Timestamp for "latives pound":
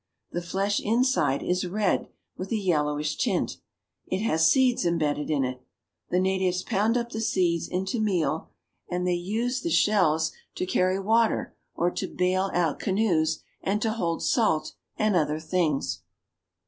6.19-6.97